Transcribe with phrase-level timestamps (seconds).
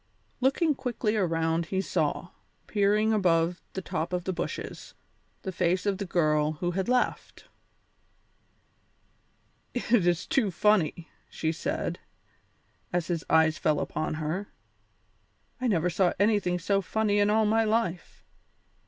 [0.39, 2.29] Looking quickly around, he saw,
[2.65, 4.95] peering above the tops of the bushes,
[5.43, 7.45] the face of the girl who had laughed.
[9.75, 11.99] "It is too funny!" she said,
[12.91, 14.47] as his eyes fell upon her.
[15.61, 18.25] "I never saw anything so funny in all my life.